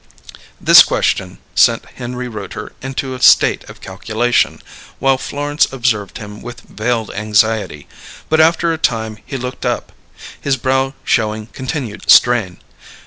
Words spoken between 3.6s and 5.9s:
of calculation, while Florence